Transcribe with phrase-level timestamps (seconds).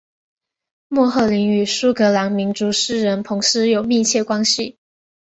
[0.87, 4.79] 莫赫林与苏格兰民族诗人彭斯有密切关系。